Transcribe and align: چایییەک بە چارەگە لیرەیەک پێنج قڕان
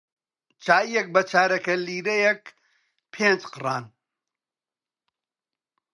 چایییەک 0.65 1.07
بە 1.15 1.21
چارەگە 1.29 1.75
لیرەیەک 1.85 2.43
پێنج 3.13 3.41
قڕان 3.53 3.85